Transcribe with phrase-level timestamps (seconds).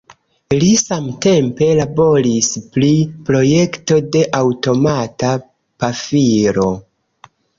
[0.61, 2.89] Li samtempe laboris pri
[3.29, 5.31] projekto de aŭtomata
[5.83, 6.67] pafilo.